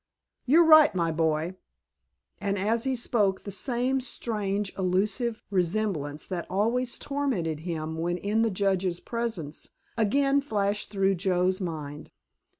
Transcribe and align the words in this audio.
"You're 0.47 0.63
right, 0.65 0.95
my 0.95 1.11
boy," 1.11 1.57
and 2.39 2.57
as 2.57 2.85
he 2.85 2.95
spoke 2.95 3.43
the 3.43 3.51
same 3.51 4.01
strange, 4.01 4.73
illusive 4.75 5.43
resemblance 5.51 6.25
that 6.25 6.49
always 6.49 6.97
tormented 6.97 7.59
him 7.59 7.99
when 7.99 8.17
in 8.17 8.41
the 8.41 8.49
Judge's 8.49 8.99
presence 8.99 9.69
again 9.95 10.41
flashed 10.41 10.89
through 10.89 11.13
Joe's 11.13 11.61
mind. 11.61 12.09